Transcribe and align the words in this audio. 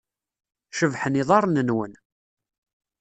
Cebḥen 0.77 1.17
yiḍarren-nwen. 1.19 1.93